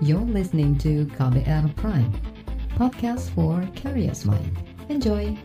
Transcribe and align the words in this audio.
You're 0.00 0.24
listening 0.24 0.80
to 0.80 1.04
KBR 1.12 1.76
Prime, 1.76 2.08
podcast 2.72 3.28
for 3.36 3.60
curious 3.76 4.24
mind. 4.24 4.48
Enjoy! 4.88 5.36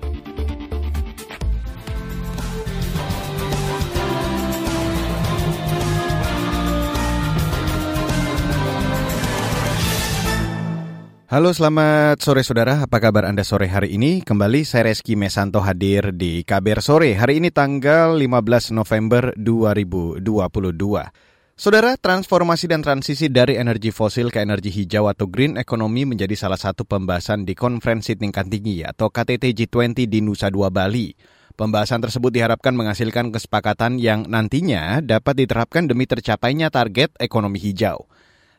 Halo 11.27 11.51
selamat 11.51 12.23
sore 12.23 12.47
saudara, 12.47 12.87
apa 12.87 13.03
kabar 13.03 13.27
Anda 13.27 13.43
sore 13.43 13.67
hari 13.67 13.99
ini? 13.99 14.23
Kembali 14.23 14.63
saya 14.63 14.87
Reski 14.87 15.19
Mesanto 15.19 15.59
hadir 15.59 16.15
di 16.15 16.47
KBR 16.47 16.79
Sore. 16.79 17.11
Hari 17.11 17.43
ini 17.43 17.51
tanggal 17.51 18.15
15 18.15 18.71
November 18.71 19.35
2022. 19.35 21.34
Saudara, 21.55 21.95
transformasi 21.95 22.67
dan 22.67 22.83
transisi 22.83 23.31
dari 23.31 23.55
energi 23.55 23.88
fosil 23.88 24.27
ke 24.27 24.43
energi 24.43 24.67
hijau 24.75 25.07
atau 25.07 25.23
green 25.23 25.55
economy 25.55 26.03
menjadi 26.03 26.35
salah 26.35 26.59
satu 26.59 26.84
pembahasan 26.84 27.47
di 27.47 27.55
konferensi 27.55 28.11
tingkat 28.11 28.52
tinggi 28.52 28.84
atau 28.84 29.07
KTT 29.07 29.55
G20 29.55 30.03
di 30.03 30.20
Nusa 30.20 30.52
Dua 30.52 30.67
Bali. 30.67 31.16
Pembahasan 31.55 32.03
tersebut 32.03 32.35
diharapkan 32.35 32.75
menghasilkan 32.75 33.31
kesepakatan 33.31 34.03
yang 34.03 34.27
nantinya 34.27 34.99
dapat 34.99 35.47
diterapkan 35.47 35.88
demi 35.88 36.03
tercapainya 36.03 36.67
target 36.67 37.16
ekonomi 37.23 37.55
hijau. 37.63 38.03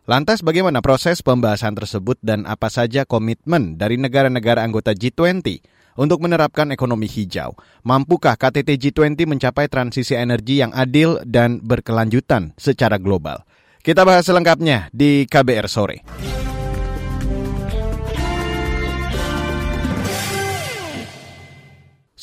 Lantas 0.09 0.41
bagaimana 0.41 0.81
proses 0.81 1.21
pembahasan 1.21 1.77
tersebut 1.77 2.17
dan 2.25 2.49
apa 2.49 2.73
saja 2.73 3.05
komitmen 3.05 3.77
dari 3.77 4.01
negara-negara 4.01 4.65
anggota 4.65 4.97
G20 4.97 5.45
untuk 5.97 6.23
menerapkan 6.23 6.71
ekonomi 6.71 7.11
hijau? 7.11 7.57
Mampukah 7.83 8.37
KTT 8.39 8.77
G20 8.77 9.27
mencapai 9.27 9.67
transisi 9.67 10.15
energi 10.15 10.63
yang 10.63 10.71
adil 10.77 11.19
dan 11.25 11.59
berkelanjutan 11.65 12.55
secara 12.55 13.01
global? 13.01 13.43
Kita 13.81 14.07
bahas 14.07 14.29
selengkapnya 14.29 14.93
di 14.95 15.27
KBR 15.27 15.67
sore. 15.67 16.05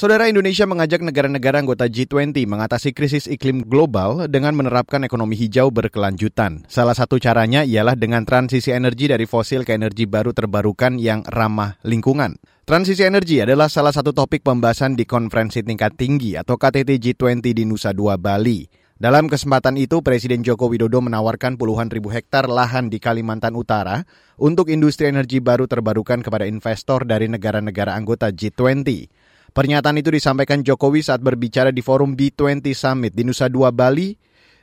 Saudara 0.03 0.27
Indonesia 0.27 0.67
mengajak 0.67 0.99
negara-negara 0.99 1.63
anggota 1.63 1.87
G20 1.87 2.35
mengatasi 2.43 2.91
krisis 2.91 3.23
iklim 3.23 3.63
global 3.63 4.27
dengan 4.27 4.51
menerapkan 4.51 4.99
ekonomi 5.07 5.39
hijau 5.39 5.71
berkelanjutan. 5.71 6.67
Salah 6.67 6.91
satu 6.91 7.23
caranya 7.23 7.63
ialah 7.63 7.95
dengan 7.95 8.27
transisi 8.27 8.75
energi 8.75 9.07
dari 9.07 9.23
fosil 9.23 9.63
ke 9.63 9.71
energi 9.71 10.03
baru 10.03 10.35
terbarukan 10.35 10.99
yang 10.99 11.23
ramah 11.23 11.79
lingkungan. 11.87 12.35
Transisi 12.63 13.03
energi 13.03 13.43
adalah 13.43 13.67
salah 13.67 13.91
satu 13.91 14.15
topik 14.15 14.39
pembahasan 14.39 14.95
di 14.95 15.03
konferensi 15.03 15.59
tingkat 15.59 15.99
tinggi 15.99 16.39
atau 16.39 16.55
KTT 16.55 16.95
G20 16.95 17.51
di 17.51 17.67
Nusa 17.67 17.91
Dua, 17.91 18.15
Bali. 18.15 18.63
Dalam 18.95 19.27
kesempatan 19.27 19.75
itu, 19.75 19.99
Presiden 19.99 20.47
Joko 20.47 20.71
Widodo 20.71 21.03
menawarkan 21.03 21.59
puluhan 21.59 21.91
ribu 21.91 22.07
hektar 22.07 22.47
lahan 22.47 22.87
di 22.87 23.03
Kalimantan 23.03 23.59
Utara 23.59 24.07
untuk 24.39 24.71
industri 24.71 25.11
energi 25.11 25.43
baru 25.43 25.67
terbarukan 25.67 26.23
kepada 26.23 26.47
investor 26.47 27.03
dari 27.03 27.27
negara-negara 27.27 27.99
anggota 27.99 28.31
G20. 28.31 29.11
Pernyataan 29.51 29.99
itu 29.99 30.15
disampaikan 30.15 30.63
Jokowi 30.63 31.03
saat 31.03 31.19
berbicara 31.19 31.75
di 31.75 31.83
forum 31.83 32.15
B20 32.15 32.63
Summit 32.71 33.11
di 33.11 33.27
Nusa 33.27 33.51
Dua, 33.51 33.75
Bali. 33.75 34.15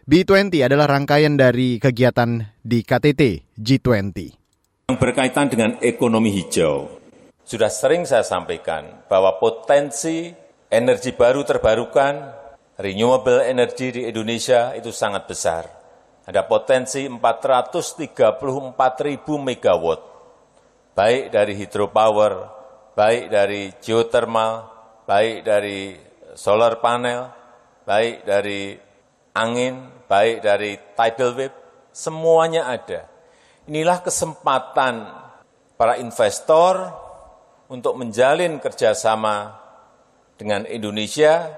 B20 0.08 0.64
adalah 0.64 0.88
rangkaian 0.88 1.36
dari 1.36 1.76
kegiatan 1.76 2.48
di 2.64 2.80
KTT 2.80 3.44
G20. 3.60 4.16
Yang 4.88 4.96
berkaitan 4.96 5.52
dengan 5.52 5.76
ekonomi 5.84 6.32
hijau, 6.32 6.99
sudah 7.50 7.66
sering 7.66 8.06
saya 8.06 8.22
sampaikan 8.22 9.10
bahwa 9.10 9.34
potensi 9.42 10.30
energi 10.70 11.10
baru 11.10 11.42
terbarukan, 11.42 12.30
renewable 12.78 13.42
energy 13.42 13.90
di 13.90 14.06
Indonesia 14.06 14.70
itu 14.78 14.94
sangat 14.94 15.26
besar. 15.26 15.66
Ada 16.30 16.46
potensi 16.46 17.10
434 17.10 18.38
ribu 19.02 19.42
megawatt, 19.42 20.00
baik 20.94 21.34
dari 21.34 21.58
hidropower, 21.58 22.32
baik 22.94 23.26
dari 23.26 23.74
geothermal, 23.82 24.70
baik 25.10 25.42
dari 25.42 25.98
solar 26.38 26.78
panel, 26.78 27.34
baik 27.83 28.22
dari 28.22 28.78
angin, 29.34 30.06
baik 30.06 30.39
dari 30.39 30.78
tidal 30.94 31.34
wave, 31.34 31.58
semuanya 31.90 32.70
ada. 32.70 33.10
Inilah 33.66 34.06
kesempatan 34.06 35.02
para 35.74 35.98
investor 35.98 37.09
untuk 37.70 37.95
menjalin 37.95 38.58
kerjasama 38.58 39.55
dengan 40.35 40.67
Indonesia, 40.67 41.55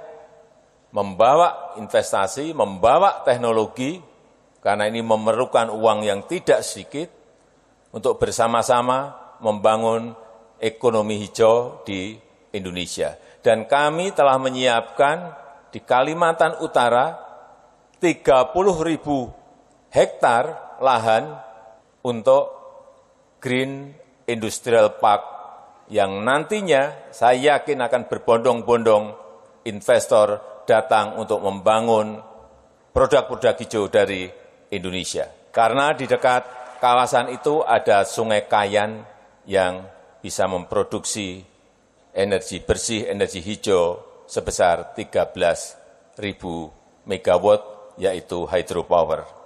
membawa 0.93 1.73
investasi, 1.81 2.53
membawa 2.53 3.25
teknologi, 3.25 3.97
karena 4.61 4.93
ini 4.93 5.01
memerlukan 5.01 5.73
uang 5.73 6.05
yang 6.05 6.29
tidak 6.29 6.61
sedikit, 6.61 7.09
untuk 7.97 8.21
bersama-sama 8.21 9.17
membangun 9.41 10.13
ekonomi 10.61 11.25
hijau 11.25 11.81
di 11.85 12.17
Indonesia. 12.53 13.17
Dan 13.41 13.65
kami 13.65 14.13
telah 14.13 14.37
menyiapkan 14.37 15.17
di 15.73 15.81
Kalimantan 15.81 16.61
Utara 16.61 17.17
30 18.01 18.21
ribu 18.85 19.33
hektar 19.89 20.77
lahan 20.81 21.37
untuk 22.05 22.53
Green 23.41 23.97
Industrial 24.29 24.93
Park 25.01 25.32
yang 25.93 26.25
nantinya 26.25 27.13
saya 27.13 27.61
yakin 27.61 27.85
akan 27.85 28.09
berbondong-bondong 28.09 29.13
investor 29.69 30.41
datang 30.65 31.21
untuk 31.21 31.45
membangun 31.45 32.17
produk-produk 32.97 33.53
hijau 33.61 33.93
dari 33.93 34.25
Indonesia. 34.73 35.29
Karena 35.53 35.93
di 35.93 36.09
dekat 36.09 36.49
kawasan 36.81 37.37
itu 37.37 37.61
ada 37.61 38.09
Sungai 38.09 38.49
Kayan 38.49 39.05
yang 39.45 39.85
bisa 40.25 40.49
memproduksi 40.49 41.45
energi 42.17 42.65
bersih, 42.65 43.13
energi 43.13 43.45
hijau 43.45 44.01
sebesar 44.25 44.97
13 44.97 46.17
ribu 46.17 46.73
megawatt, 47.05 47.97
yaitu 48.01 48.49
hydropower. 48.49 49.42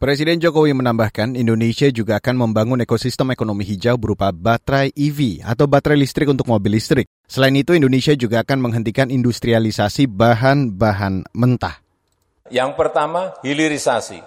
Presiden 0.00 0.40
Jokowi 0.40 0.72
menambahkan 0.72 1.36
Indonesia 1.36 1.84
juga 1.92 2.16
akan 2.16 2.48
membangun 2.48 2.80
ekosistem 2.80 3.36
ekonomi 3.36 3.68
hijau 3.68 4.00
berupa 4.00 4.32
baterai 4.32 4.96
EV 4.96 5.44
atau 5.44 5.68
baterai 5.68 6.00
listrik 6.00 6.24
untuk 6.32 6.48
mobil 6.48 6.80
listrik. 6.80 7.04
Selain 7.28 7.52
itu, 7.52 7.76
Indonesia 7.76 8.16
juga 8.16 8.40
akan 8.40 8.64
menghentikan 8.64 9.12
industrialisasi 9.12 10.08
bahan-bahan 10.08 11.28
mentah. 11.36 11.84
Yang 12.48 12.80
pertama, 12.80 13.36
hilirisasi, 13.44 14.24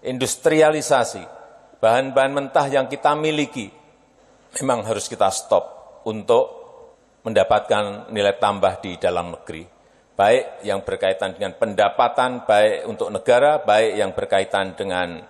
industrialisasi. 0.00 1.28
Bahan-bahan 1.76 2.32
mentah 2.32 2.64
yang 2.72 2.88
kita 2.88 3.12
miliki 3.20 3.68
memang 4.64 4.80
harus 4.88 5.12
kita 5.12 5.28
stop 5.28 6.00
untuk 6.08 6.44
mendapatkan 7.20 8.08
nilai 8.16 8.40
tambah 8.40 8.80
di 8.80 8.96
dalam 8.96 9.36
negeri, 9.36 9.60
baik 10.16 10.64
yang 10.64 10.80
berkaitan 10.80 11.36
dengan 11.36 11.54
pendapatan, 11.60 12.48
baik 12.48 12.88
untuk 12.88 13.12
negara, 13.12 13.60
baik 13.60 13.92
yang 14.00 14.10
berkaitan 14.16 14.72
dengan 14.72 15.20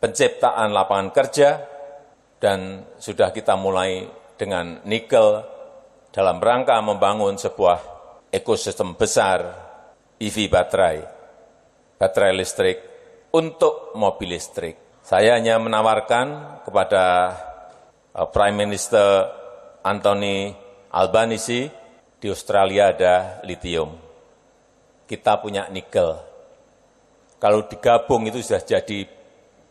penciptaan 0.00 0.72
lapangan 0.72 1.12
kerja, 1.12 1.50
dan 2.40 2.88
sudah 2.96 3.30
kita 3.30 3.54
mulai 3.54 4.08
dengan 4.40 4.80
nikel 4.88 5.44
dalam 6.10 6.40
rangka 6.42 6.80
membangun 6.80 7.38
sebuah 7.38 7.78
ekosistem 8.32 8.96
besar 8.96 9.52
EV 10.16 10.48
baterai, 10.48 10.98
baterai 12.00 12.32
listrik 12.32 12.78
untuk 13.36 13.94
mobil 13.94 14.34
listrik. 14.34 15.04
Saya 15.04 15.36
hanya 15.36 15.60
menawarkan 15.60 16.26
kepada 16.64 17.04
uh, 18.16 18.26
Prime 18.32 18.56
Minister 18.56 19.28
Anthony 19.84 20.54
Albanisi, 20.94 21.68
di 22.22 22.30
Australia 22.30 22.94
ada 22.94 23.42
litium. 23.42 24.01
Kita 25.12 25.36
punya 25.44 25.68
nikel. 25.68 26.16
Kalau 27.36 27.68
digabung 27.68 28.24
itu 28.32 28.40
sudah 28.40 28.64
jadi 28.64 29.04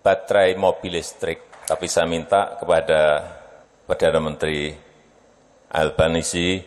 baterai 0.05 0.53
mobil 0.53 1.01
listrik. 1.01 1.65
Tapi 1.65 1.89
saya 1.89 2.05
minta 2.05 2.61
kepada 2.61 3.25
Perdana 3.89 4.21
Menteri 4.21 4.69
Albanisi 5.73 6.61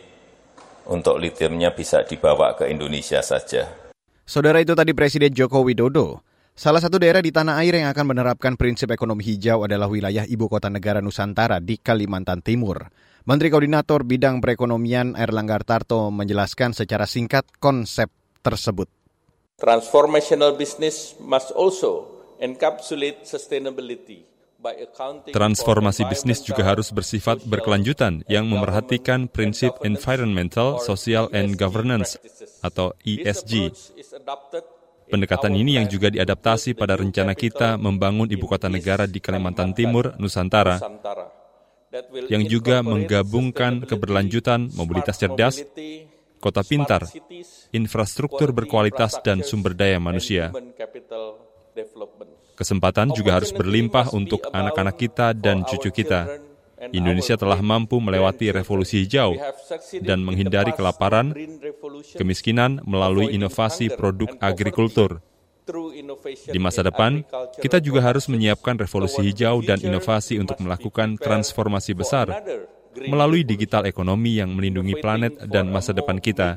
untuk 0.91 1.23
litiumnya 1.23 1.71
bisa 1.71 2.03
dibawa 2.03 2.51
ke 2.59 2.67
Indonesia 2.67 3.23
saja. 3.23 3.63
Saudara 4.27 4.59
itu 4.59 4.75
tadi 4.75 4.91
Presiden 4.91 5.31
Joko 5.31 5.63
Widodo. 5.63 6.19
Salah 6.51 6.83
satu 6.83 6.99
daerah 6.99 7.23
di 7.23 7.31
tanah 7.31 7.63
air 7.63 7.79
yang 7.79 7.87
akan 7.95 8.11
menerapkan 8.11 8.59
prinsip 8.59 8.91
ekonomi 8.91 9.23
hijau 9.23 9.63
adalah 9.63 9.87
wilayah 9.87 10.27
ibu 10.27 10.51
kota 10.51 10.67
negara 10.67 10.99
Nusantara 10.99 11.63
di 11.63 11.79
Kalimantan 11.79 12.43
Timur. 12.43 12.91
Menteri 13.23 13.47
Koordinator 13.47 14.03
Bidang 14.03 14.43
Perekonomian 14.43 15.15
Erlangga 15.15 15.63
Tarto 15.63 16.11
menjelaskan 16.11 16.75
secara 16.75 17.07
singkat 17.07 17.47
konsep 17.63 18.11
tersebut. 18.45 18.85
Transformational 19.57 20.53
business 20.53 21.17
must 21.17 21.49
also 21.57 22.15
encapsulate 22.37 23.25
sustainability. 23.25 24.35
Transformasi 25.29 26.09
bisnis 26.09 26.41
juga 26.41 26.65
harus 26.65 26.89
bersifat 26.89 27.45
berkelanjutan 27.45 28.25
yang 28.25 28.49
memerhatikan 28.49 29.29
prinsip 29.29 29.77
environmental, 29.85 30.81
social, 30.81 31.29
and 31.29 31.53
governance 31.53 32.17
atau 32.65 32.97
ESG. 33.05 33.69
Pendekatan 35.05 35.53
ini 35.53 35.77
yang 35.77 35.85
juga 35.85 36.09
diadaptasi 36.09 36.73
pada 36.73 36.97
rencana 36.97 37.37
kita 37.37 37.77
membangun 37.77 38.25
ibu 38.25 38.49
kota 38.49 38.65
negara 38.65 39.05
di 39.05 39.21
Kalimantan 39.21 39.77
Timur, 39.77 40.17
Nusantara, 40.17 40.81
yang 42.25 42.41
juga 42.49 42.81
menggabungkan 42.81 43.85
keberlanjutan 43.85 44.73
mobilitas 44.73 45.21
cerdas, 45.21 45.61
kota 46.45 46.61
pintar, 46.61 47.09
infrastruktur 47.73 48.53
berkualitas, 48.53 49.17
dan 49.25 49.41
sumber 49.41 49.73
daya 49.73 49.97
manusia. 49.97 50.53
Kesempatan 52.53 53.09
juga 53.17 53.41
harus 53.41 53.49
berlimpah 53.49 54.13
untuk 54.13 54.45
anak-anak 54.53 54.95
kita 55.01 55.33
dan 55.33 55.65
cucu 55.65 55.89
kita. 55.89 56.37
Indonesia 56.93 57.33
telah 57.33 57.57
mampu 57.65 57.97
melewati 57.97 58.53
revolusi 58.53 59.01
hijau 59.01 59.33
dan 60.05 60.21
menghindari 60.21 60.69
kelaparan, 60.77 61.33
kemiskinan 62.13 62.85
melalui 62.85 63.33
inovasi 63.33 63.89
produk 63.89 64.37
agrikultur. 64.37 65.25
Di 66.45 66.61
masa 66.61 66.85
depan, 66.85 67.25
kita 67.57 67.81
juga 67.81 68.05
harus 68.05 68.29
menyiapkan 68.29 68.77
revolusi 68.77 69.25
hijau 69.25 69.65
dan 69.65 69.81
inovasi 69.81 70.37
untuk 70.37 70.61
melakukan 70.61 71.17
transformasi 71.17 71.97
besar 71.97 72.29
melalui 73.03 73.43
digital 73.43 73.83
ekonomi 73.83 74.39
yang 74.39 74.55
melindungi 74.55 74.95
planet 74.99 75.43
dan 75.51 75.67
masa 75.67 75.91
depan 75.91 76.17
kita. 76.23 76.55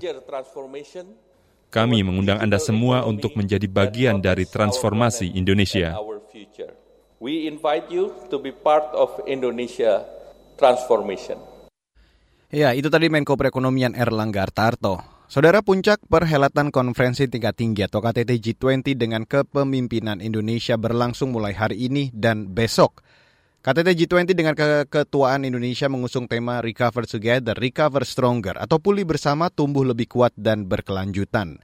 Kami 1.68 2.00
mengundang 2.00 2.40
Anda 2.40 2.56
semua 2.56 3.04
untuk 3.04 3.36
menjadi 3.36 3.68
bagian 3.68 4.24
dari 4.24 4.48
transformasi 4.48 5.36
Indonesia. 5.36 5.92
We 7.18 7.50
invite 7.50 7.90
you 7.90 8.14
to 8.30 8.38
be 8.38 8.54
part 8.54 8.88
of 8.94 9.10
Indonesia 9.26 10.06
transformation. 10.56 11.42
Ya, 12.48 12.72
itu 12.72 12.88
tadi 12.88 13.12
Menko 13.12 13.36
Perekonomian 13.36 13.92
Erlangga 13.92 14.48
Tarto. 14.48 15.18
Saudara 15.28 15.60
puncak 15.60 16.00
perhelatan 16.08 16.72
konferensi 16.72 17.28
tingkat 17.28 17.60
tinggi 17.60 17.84
atau 17.84 18.00
KTT 18.00 18.40
G20 18.40 18.96
dengan 18.96 19.28
kepemimpinan 19.28 20.24
Indonesia 20.24 20.80
berlangsung 20.80 21.36
mulai 21.36 21.52
hari 21.52 21.84
ini 21.84 22.08
dan 22.16 22.48
besok. 22.56 23.04
KTT 23.58 24.06
G20 24.06 24.38
dengan 24.38 24.54
keketuaan 24.54 25.42
Indonesia 25.42 25.90
mengusung 25.90 26.30
tema 26.30 26.62
Recover 26.62 27.10
Together, 27.10 27.58
Recover 27.58 28.06
Stronger 28.06 28.54
atau 28.54 28.78
pulih 28.78 29.02
bersama 29.02 29.50
tumbuh 29.50 29.82
lebih 29.82 30.06
kuat 30.06 30.30
dan 30.38 30.70
berkelanjutan. 30.70 31.58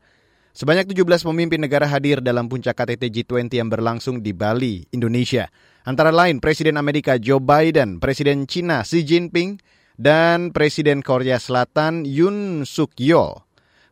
Sebanyak 0.59 0.91
17 0.91 1.23
pemimpin 1.23 1.63
negara 1.63 1.87
hadir 1.87 2.19
dalam 2.19 2.51
puncak 2.51 2.75
KTT 2.75 3.15
G20 3.15 3.47
yang 3.63 3.71
berlangsung 3.71 4.27
di 4.27 4.35
Bali, 4.35 4.83
Indonesia. 4.91 5.47
Antara 5.87 6.11
lain 6.11 6.43
Presiden 6.43 6.83
Amerika 6.83 7.15
Joe 7.15 7.39
Biden, 7.39 8.03
Presiden 8.03 8.51
China 8.51 8.83
Xi 8.83 9.07
Jinping, 9.07 9.63
dan 9.95 10.51
Presiden 10.51 10.99
Korea 10.99 11.39
Selatan 11.39 12.03
Yoon 12.03 12.67
Suk 12.67 12.99
Yeol. 12.99 13.39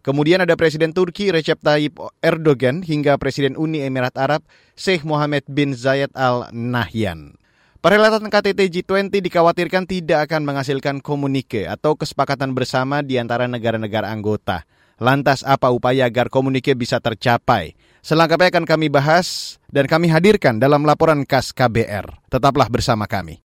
Kemudian 0.02 0.42
ada 0.42 0.58
Presiden 0.58 0.90
Turki 0.90 1.30
Recep 1.30 1.62
Tayyip 1.62 2.02
Erdogan 2.18 2.82
hingga 2.82 3.14
Presiden 3.14 3.54
Uni 3.54 3.86
Emirat 3.86 4.18
Arab 4.18 4.42
Sheikh 4.74 5.06
Mohammed 5.06 5.46
bin 5.46 5.78
Zayed 5.78 6.10
Al 6.18 6.50
Nahyan. 6.50 7.41
Perhelatan 7.82 8.30
KTT 8.30 8.70
G20 8.78 9.10
dikhawatirkan 9.10 9.90
tidak 9.90 10.30
akan 10.30 10.46
menghasilkan 10.46 11.02
komunike 11.02 11.66
atau 11.66 11.98
kesepakatan 11.98 12.54
bersama 12.54 13.02
di 13.02 13.18
antara 13.18 13.50
negara-negara 13.50 14.06
anggota. 14.06 14.62
Lantas 15.02 15.42
apa 15.42 15.66
upaya 15.74 16.06
agar 16.06 16.30
komunike 16.30 16.78
bisa 16.78 17.02
tercapai? 17.02 17.74
Selengkapnya 17.98 18.54
akan 18.54 18.70
kami 18.70 18.86
bahas 18.86 19.58
dan 19.66 19.90
kami 19.90 20.14
hadirkan 20.14 20.62
dalam 20.62 20.86
laporan 20.86 21.26
khas 21.26 21.50
KBR. 21.50 22.30
Tetaplah 22.30 22.70
bersama 22.70 23.10
kami. 23.10 23.42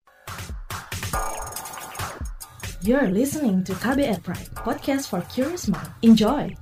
You're 2.81 3.13
listening 3.13 3.69
to 3.69 3.77
KBR 3.77 4.25
Pride, 4.25 4.49
podcast 4.57 5.13
for 5.13 5.21
curious 5.29 5.69
mind. 5.69 5.93
Enjoy! 6.01 6.57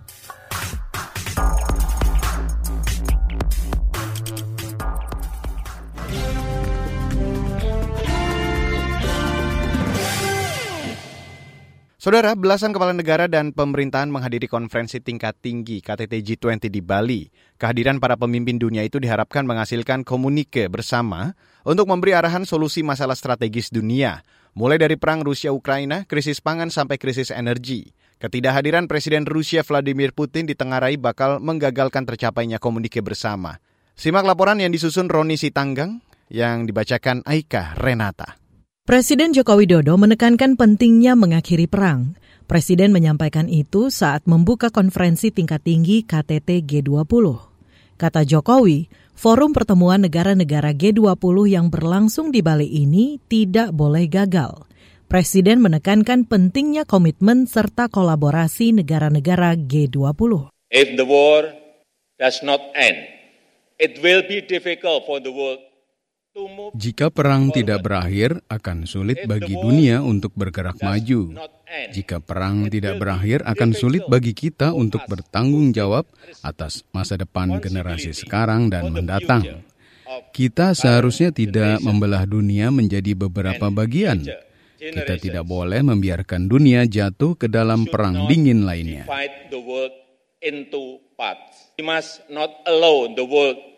Saudara, 12.01 12.33
belasan 12.33 12.73
kepala 12.73 12.97
negara 12.97 13.29
dan 13.29 13.53
pemerintahan 13.53 14.09
menghadiri 14.09 14.49
konferensi 14.49 15.05
tingkat 15.05 15.37
tinggi 15.45 15.85
KTT 15.85 16.25
G20 16.25 16.73
di 16.73 16.81
Bali. 16.81 17.29
Kehadiran 17.61 18.01
para 18.01 18.17
pemimpin 18.17 18.57
dunia 18.57 18.81
itu 18.81 18.97
diharapkan 18.97 19.45
menghasilkan 19.45 20.01
komunike 20.09 20.73
bersama 20.73 21.37
untuk 21.61 21.93
memberi 21.93 22.17
arahan 22.17 22.49
solusi 22.49 22.81
masalah 22.81 23.13
strategis 23.13 23.69
dunia, 23.69 24.25
mulai 24.57 24.81
dari 24.81 24.97
perang 24.97 25.21
Rusia-Ukraina, 25.21 26.09
krisis 26.09 26.41
pangan 26.41 26.73
sampai 26.73 26.97
krisis 26.97 27.29
energi. 27.29 27.93
Ketidakhadiran 28.17 28.89
Presiden 28.89 29.29
Rusia 29.29 29.61
Vladimir 29.61 30.17
Putin 30.17 30.49
ditengarai 30.49 30.97
bakal 30.97 31.37
menggagalkan 31.37 32.09
tercapainya 32.09 32.57
komunike 32.57 33.05
bersama. 33.05 33.61
Simak 33.93 34.25
laporan 34.25 34.57
yang 34.57 34.73
disusun 34.73 35.13
Roni 35.13 35.37
Sitanggang 35.37 36.01
yang 36.33 36.65
dibacakan 36.65 37.21
Aika 37.29 37.77
Renata. 37.77 38.40
Presiden 38.91 39.31
Joko 39.31 39.55
Widodo 39.55 39.95
menekankan 39.95 40.59
pentingnya 40.59 41.15
mengakhiri 41.15 41.71
perang. 41.71 42.19
Presiden 42.51 42.91
menyampaikan 42.91 43.47
itu 43.47 43.87
saat 43.87 44.27
membuka 44.27 44.67
konferensi 44.75 45.31
tingkat 45.31 45.63
tinggi 45.63 46.03
KTT 46.03 46.67
G20. 46.67 47.39
Kata 47.95 48.27
Jokowi, 48.27 48.91
forum 49.15 49.55
pertemuan 49.55 50.03
negara-negara 50.03 50.75
G20 50.75 51.37
yang 51.55 51.71
berlangsung 51.71 52.35
di 52.35 52.43
Bali 52.43 52.67
ini 52.67 53.23
tidak 53.31 53.71
boleh 53.71 54.11
gagal. 54.11 54.67
Presiden 55.07 55.63
menekankan 55.63 56.27
pentingnya 56.27 56.83
komitmen 56.83 57.47
serta 57.47 57.87
kolaborasi 57.87 58.75
negara-negara 58.75 59.55
G20. 59.55 60.51
If 60.75 60.99
the 60.99 61.07
war 61.07 61.47
does 62.19 62.43
not 62.43 62.59
end, 62.75 62.99
it 63.79 64.03
will 64.03 64.27
be 64.27 64.43
difficult 64.43 65.07
for 65.07 65.23
the 65.23 65.31
world 65.31 65.70
jika 66.79 67.11
perang 67.11 67.51
tidak 67.51 67.83
berakhir, 67.83 68.39
akan 68.47 68.87
sulit 68.87 69.27
bagi 69.27 69.59
dunia 69.59 69.99
untuk 69.99 70.31
bergerak 70.39 70.79
maju. 70.79 71.35
Jika 71.91 72.23
perang 72.23 72.71
tidak 72.71 73.03
berakhir, 73.03 73.43
akan 73.43 73.71
sulit 73.75 74.07
bagi 74.07 74.31
kita 74.31 74.71
untuk 74.71 75.03
bertanggung 75.11 75.75
jawab 75.75 76.07
atas 76.47 76.87
masa 76.95 77.19
depan 77.19 77.59
generasi 77.59 78.15
sekarang 78.15 78.71
dan 78.71 78.95
mendatang. 78.95 79.67
Kita 80.31 80.71
seharusnya 80.75 81.35
tidak 81.35 81.83
membelah 81.83 82.23
dunia 82.27 82.71
menjadi 82.71 83.19
beberapa 83.19 83.67
bagian. 83.75 84.23
Kita 84.79 85.19
tidak 85.19 85.45
boleh 85.45 85.83
membiarkan 85.83 86.47
dunia 86.47 86.87
jatuh 86.87 87.35
ke 87.35 87.51
dalam 87.51 87.91
perang 87.91 88.31
dingin 88.31 88.63
lainnya. 88.63 89.05
We 91.81 91.85
must 91.85 92.21
not 92.29 92.61
allow 92.69 93.09
the 93.13 93.25
world 93.25 93.70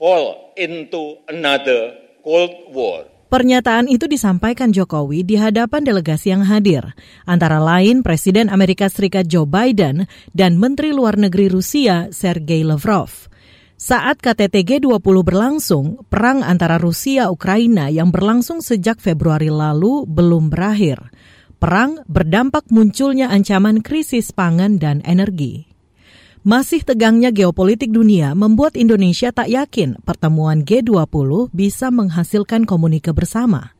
fall 0.00 0.56
into 0.56 1.20
another 1.28 1.92
Cold 2.24 2.72
War. 2.72 3.04
Pernyataan 3.30 3.86
itu 3.86 4.10
disampaikan 4.10 4.74
Jokowi 4.74 5.22
di 5.22 5.38
hadapan 5.38 5.86
delegasi 5.86 6.34
yang 6.34 6.42
hadir, 6.42 6.98
antara 7.30 7.62
lain 7.62 8.02
Presiden 8.02 8.50
Amerika 8.50 8.90
Serikat 8.90 9.30
Joe 9.30 9.46
Biden 9.46 10.10
dan 10.34 10.58
Menteri 10.58 10.90
Luar 10.90 11.14
Negeri 11.14 11.46
Rusia 11.46 12.10
Sergei 12.10 12.66
Lavrov. 12.66 13.30
Saat 13.78 14.18
KTT 14.18 14.66
G20 14.66 15.22
berlangsung, 15.22 16.02
perang 16.10 16.42
antara 16.42 16.76
Rusia-Ukraina 16.82 17.86
yang 17.94 18.10
berlangsung 18.10 18.66
sejak 18.66 18.98
Februari 18.98 19.48
lalu 19.48 20.10
belum 20.10 20.50
berakhir. 20.50 20.98
Perang 21.62 22.02
berdampak 22.10 22.66
munculnya 22.74 23.30
ancaman 23.30 23.78
krisis 23.78 24.34
pangan 24.34 24.82
dan 24.82 25.06
energi. 25.06 25.69
Masih 26.40 26.80
tegangnya 26.80 27.28
geopolitik 27.28 27.92
dunia 27.92 28.32
membuat 28.32 28.72
Indonesia 28.72 29.28
tak 29.28 29.52
yakin 29.52 30.00
pertemuan 30.08 30.64
G20 30.64 31.52
bisa 31.52 31.92
menghasilkan 31.92 32.64
komunike 32.64 33.12
bersama. 33.12 33.76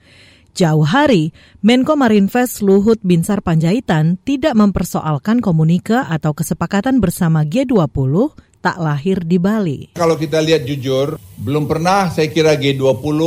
Jauh 0.53 0.85
hari, 0.85 1.33
Menko 1.65 1.97
Marinvest 1.97 2.61
Luhut 2.61 3.01
Binsar 3.01 3.41
Panjaitan 3.41 4.21
tidak 4.29 4.53
mempersoalkan 4.61 5.41
komunike 5.41 6.05
atau 6.05 6.37
kesepakatan 6.37 7.01
bersama 7.01 7.49
G20 7.49 8.37
tak 8.61 8.77
lahir 8.77 9.25
di 9.25 9.41
Bali. 9.41 9.97
Kalau 9.97 10.21
kita 10.21 10.45
lihat 10.45 10.69
jujur, 10.69 11.17
belum 11.41 11.65
pernah 11.65 12.13
saya 12.13 12.29
kira 12.29 12.61
G20 12.61 13.21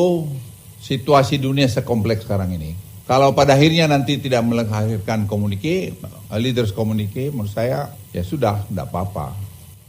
situasi 0.78 1.42
dunia 1.42 1.66
sekompleks 1.66 2.30
sekarang 2.30 2.54
ini. 2.54 2.93
Kalau 3.04 3.36
pada 3.36 3.60
akhirnya 3.60 3.92
nanti 3.92 4.16
tidak 4.16 4.48
melahirkan 4.48 5.28
komunike, 5.28 5.92
leaders 6.40 6.72
komunike, 6.72 7.36
menurut 7.36 7.52
saya 7.52 7.92
ya 8.16 8.24
sudah, 8.24 8.64
tidak 8.64 8.88
apa-apa. 8.88 9.36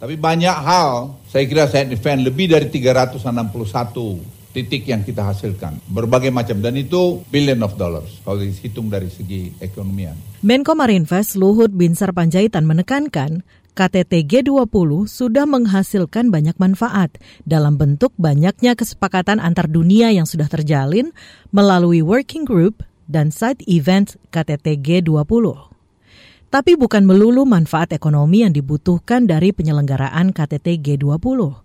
Tapi 0.03 0.19
banyak 0.19 0.53
hal, 0.53 1.15
saya 1.31 1.47
kira 1.47 1.71
saya 1.71 1.87
defend 1.87 2.27
lebih 2.27 2.51
dari 2.51 2.67
361 2.69 4.35
titik 4.51 4.87
yang 4.91 5.07
kita 5.07 5.27
hasilkan. 5.31 5.79
Berbagai 5.87 6.35
macam, 6.35 6.59
dan 6.59 6.75
itu 6.75 7.23
billion 7.31 7.63
of 7.63 7.75
dollars 7.75 8.23
kalau 8.23 8.43
dihitung 8.43 8.91
dari 8.91 9.11
segi 9.11 9.51
ekonomian. 9.63 10.15
Menko 10.43 10.79
Marinvest 10.79 11.35
Luhut 11.35 11.75
Binsar 11.75 12.15
Panjaitan 12.15 12.67
menekankan, 12.67 13.43
KTT 13.75 14.31
G20 14.31 15.11
sudah 15.11 15.51
menghasilkan 15.51 16.31
banyak 16.31 16.55
manfaat 16.63 17.19
dalam 17.43 17.75
bentuk 17.75 18.15
banyaknya 18.15 18.79
kesepakatan 18.79 19.43
antar 19.43 19.67
dunia 19.67 20.15
yang 20.15 20.31
sudah 20.31 20.47
terjalin 20.47 21.11
melalui 21.51 21.99
working 21.99 22.47
group 22.47 22.87
dan 23.11 23.33
side 23.35 23.65
event 23.69 24.17
KTT 24.33 24.81
G20. 24.81 25.75
Tapi 26.55 26.79
bukan 26.79 27.03
melulu 27.03 27.43
manfaat 27.43 27.91
ekonomi 27.91 28.47
yang 28.47 28.55
dibutuhkan 28.55 29.27
dari 29.27 29.51
penyelenggaraan 29.51 30.31
KTT 30.31 30.79
G20. 30.79 31.65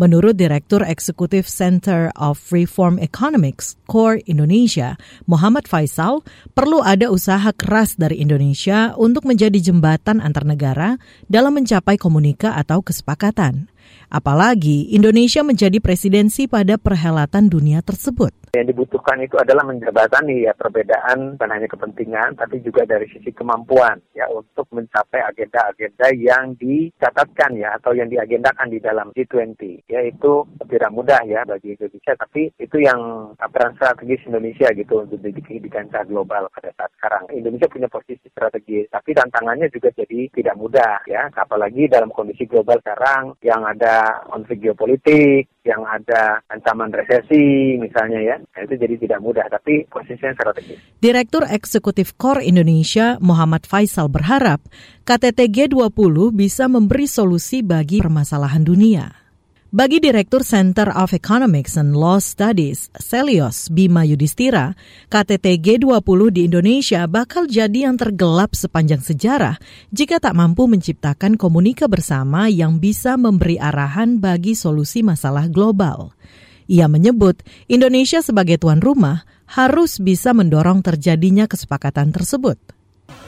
Menurut 0.00 0.32
Direktur 0.32 0.80
Eksekutif 0.80 1.44
Center 1.44 2.08
of 2.16 2.40
Reform 2.48 2.96
Economics, 2.96 3.76
CORE 3.84 4.24
Indonesia, 4.24 4.96
Muhammad 5.28 5.68
Faisal, 5.68 6.24
perlu 6.56 6.80
ada 6.80 7.12
usaha 7.12 7.52
keras 7.52 8.00
dari 8.00 8.16
Indonesia 8.24 8.96
untuk 8.96 9.28
menjadi 9.28 9.60
jembatan 9.60 10.24
antar 10.24 10.48
negara 10.48 10.96
dalam 11.28 11.52
mencapai 11.52 12.00
komunika 12.00 12.56
atau 12.56 12.80
kesepakatan. 12.80 13.68
Apalagi 14.08 14.88
Indonesia 14.88 15.44
menjadi 15.44 15.84
presidensi 15.84 16.48
pada 16.48 16.80
perhelatan 16.80 17.52
dunia 17.52 17.84
tersebut. 17.84 18.32
Yang 18.50 18.74
dibutuhkan 18.74 19.22
itu 19.22 19.38
adalah 19.38 19.62
menjembatani 19.62 20.42
ya 20.42 20.50
perbedaan 20.58 21.38
bukan 21.38 21.54
hanya 21.54 21.70
kepentingan 21.70 22.34
tapi 22.34 22.58
juga 22.66 22.82
dari 22.82 23.06
sisi 23.06 23.30
kemampuan 23.30 24.02
ya 24.10 24.26
untuk 24.26 24.66
mencapai 24.74 25.22
agenda-agenda 25.22 26.10
yang 26.18 26.58
dicatatkan 26.58 27.54
ya 27.54 27.78
atau 27.78 27.94
yang 27.94 28.10
diagendakan 28.10 28.66
di 28.66 28.82
dalam 28.82 29.14
G20 29.14 29.86
ya 29.86 30.02
itu 30.02 30.42
tidak 30.66 30.90
mudah 30.90 31.22
ya 31.30 31.46
bagi 31.46 31.78
Indonesia 31.78 32.18
tapi 32.18 32.50
itu 32.58 32.76
yang 32.82 33.30
peran 33.38 33.78
strategis 33.78 34.26
Indonesia 34.26 34.66
gitu 34.74 35.06
untuk 35.06 35.22
di, 35.22 35.30
di 35.30 35.70
global 36.10 36.50
pada 36.50 36.74
saat 36.74 36.90
sekarang. 36.98 37.30
Indonesia 37.30 37.70
punya 37.70 37.86
posisi 37.86 38.26
strategis 38.34 38.90
tapi 38.90 39.14
tantangannya 39.14 39.70
juga 39.70 39.94
jadi 39.94 40.26
tidak 40.34 40.58
mudah 40.58 41.06
ya 41.06 41.30
apalagi 41.38 41.86
dalam 41.86 42.10
kondisi 42.10 42.50
global 42.50 42.82
sekarang 42.82 43.38
yang 43.46 43.62
ada 43.62 44.26
konflik 44.26 44.58
geopolitik 44.58 45.46
yang 45.60 45.84
ada 45.84 46.40
ancaman 46.48 46.88
resesi 46.88 47.76
misalnya 47.76 48.20
ya, 48.24 48.36
nah, 48.40 48.60
itu 48.64 48.80
jadi 48.80 48.96
tidak 48.96 49.20
mudah, 49.20 49.44
tapi 49.52 49.84
posisinya 49.92 50.32
strategis. 50.32 50.80
Direktur 51.04 51.44
Eksekutif 51.44 52.16
KOR 52.16 52.40
Indonesia 52.40 53.20
Muhammad 53.20 53.68
Faisal 53.68 54.08
berharap 54.08 54.64
KTT 55.04 55.52
G20 55.52 56.32
bisa 56.32 56.64
memberi 56.64 57.04
solusi 57.04 57.60
bagi 57.60 58.00
permasalahan 58.00 58.64
dunia. 58.64 59.29
Bagi 59.70 60.02
Direktur 60.02 60.42
Center 60.42 60.90
of 60.98 61.14
Economics 61.14 61.78
and 61.78 61.94
Law 61.94 62.18
Studies, 62.18 62.90
Selios 62.98 63.70
Bima 63.70 64.02
Yudhistira, 64.02 64.74
KTT 65.06 65.62
G20 65.62 66.20
di 66.34 66.50
Indonesia 66.50 67.06
bakal 67.06 67.46
jadi 67.46 67.86
yang 67.86 67.94
tergelap 67.94 68.58
sepanjang 68.58 68.98
sejarah 68.98 69.62
jika 69.94 70.18
tak 70.18 70.34
mampu 70.34 70.66
menciptakan 70.66 71.38
komunika 71.38 71.86
bersama 71.86 72.50
yang 72.50 72.82
bisa 72.82 73.14
memberi 73.14 73.62
arahan 73.62 74.18
bagi 74.18 74.58
solusi 74.58 75.06
masalah 75.06 75.46
global. 75.46 76.18
Ia 76.66 76.90
menyebut 76.90 77.38
Indonesia 77.70 78.26
sebagai 78.26 78.58
tuan 78.58 78.82
rumah 78.82 79.22
harus 79.54 80.02
bisa 80.02 80.34
mendorong 80.34 80.82
terjadinya 80.82 81.46
kesepakatan 81.46 82.10
tersebut. 82.10 82.58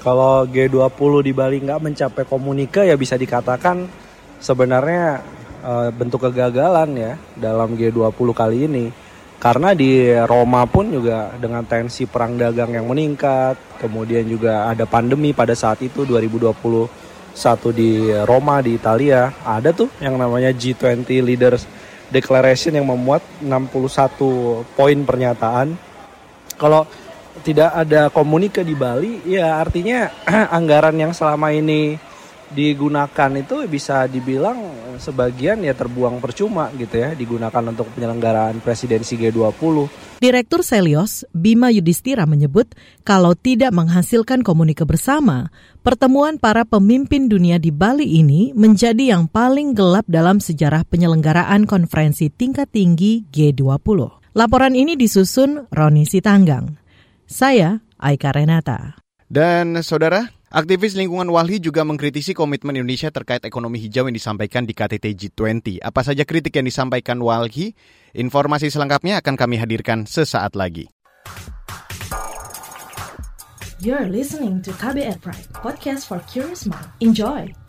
Kalau 0.02 0.42
G20 0.50 1.12
di 1.22 1.30
Bali 1.30 1.62
nggak 1.62 1.78
mencapai 1.87 2.26
komunika 2.26 2.82
ya 2.82 2.99
bisa 2.99 3.14
dikatakan 3.14 3.87
sebenarnya 4.42 5.22
uh, 5.62 5.88
bentuk 5.95 6.28
kegagalan 6.28 6.90
ya 6.99 7.12
dalam 7.38 7.78
G20 7.78 8.28
kali 8.35 8.59
ini. 8.69 8.87
Karena 9.42 9.75
di 9.75 10.07
Roma 10.23 10.62
pun 10.71 10.87
juga 10.87 11.35
dengan 11.35 11.66
tensi 11.66 12.07
perang 12.07 12.38
dagang 12.38 12.78
yang 12.78 12.87
meningkat, 12.87 13.83
kemudian 13.83 14.23
juga 14.31 14.71
ada 14.71 14.87
pandemi 14.87 15.35
pada 15.35 15.50
saat 15.59 15.83
itu 15.83 16.07
2020 16.07 16.54
satu 17.33 17.73
di 17.73 18.12
Roma 18.28 18.61
di 18.61 18.76
Italia 18.76 19.33
ada 19.42 19.73
tuh 19.73 19.88
yang 19.99 20.21
namanya 20.21 20.52
G20 20.52 21.09
Leaders 21.25 21.64
Declaration 22.12 22.76
yang 22.76 22.87
memuat 22.92 23.25
61 23.40 24.69
poin 24.76 24.99
pernyataan. 25.00 25.75
Kalau 26.61 26.85
tidak 27.40 27.73
ada 27.73 28.12
komunika 28.12 28.61
di 28.61 28.76
Bali, 28.76 29.25
ya 29.25 29.59
artinya 29.59 30.12
anggaran 30.57 30.92
yang 31.00 31.16
selama 31.16 31.50
ini 31.57 31.97
digunakan 32.52 33.30
itu 33.35 33.64
bisa 33.66 34.04
dibilang 34.04 34.61
sebagian 35.00 35.64
ya 35.64 35.73
terbuang 35.73 36.21
percuma 36.21 36.68
gitu 36.76 37.00
ya 37.00 37.16
digunakan 37.16 37.64
untuk 37.73 37.88
penyelenggaraan 37.97 38.61
presidensi 38.61 39.16
G20. 39.16 39.88
Direktur 40.23 40.62
Selios 40.62 41.26
Bima 41.35 41.75
Yudhistira 41.75 42.28
menyebut 42.28 42.71
kalau 43.02 43.35
tidak 43.35 43.75
menghasilkan 43.75 44.47
komunikasi 44.47 44.87
bersama, 44.87 45.50
pertemuan 45.82 46.38
para 46.38 46.62
pemimpin 46.62 47.26
dunia 47.26 47.59
di 47.59 47.75
Bali 47.75 48.23
ini 48.23 48.54
menjadi 48.54 49.16
yang 49.18 49.26
paling 49.26 49.75
gelap 49.75 50.06
dalam 50.09 50.38
sejarah 50.38 50.87
penyelenggaraan 50.87 51.66
konferensi 51.66 52.30
tingkat 52.30 52.71
tinggi 52.71 53.26
G20. 53.35 54.23
Laporan 54.32 54.73
ini 54.73 54.97
disusun 54.97 55.68
Roni 55.68 56.09
Sitanggang. 56.09 56.80
Saya 57.28 57.85
Aika 58.00 58.32
Renata. 58.32 58.97
Dan 59.28 59.80
saudara, 59.85 60.28
Aktivis 60.52 60.92
lingkungan 60.92 61.32
Walhi 61.32 61.64
juga 61.64 61.80
mengkritisi 61.80 62.37
komitmen 62.37 62.76
Indonesia 62.76 63.09
terkait 63.09 63.40
ekonomi 63.40 63.80
hijau 63.80 64.04
yang 64.04 64.12
disampaikan 64.12 64.68
di 64.68 64.76
KTT 64.76 65.16
G20. 65.16 65.80
Apa 65.80 66.04
saja 66.04 66.28
kritik 66.28 66.52
yang 66.61 66.68
disampaikan 66.68 67.25
Walhi? 67.25 67.73
Informasi 68.12 68.68
selengkapnya 68.68 69.25
akan 69.25 69.40
kami 69.40 69.56
hadirkan 69.56 70.04
sesaat 70.04 70.52
lagi. 70.52 70.92
You're 73.80 74.12
listening 74.12 74.61
to 74.68 74.76
KBR 74.76 75.25
Pride, 75.25 75.49
podcast 75.56 76.04
for 76.04 76.21
curious 76.28 76.68
mind. 76.68 76.85
Enjoy! 77.00 77.62